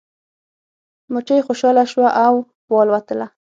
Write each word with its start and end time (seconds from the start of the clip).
مچۍ 1.13 1.39
خوشحاله 1.47 1.83
شوه 1.91 2.09
او 2.25 2.33
والوتله. 2.73 3.25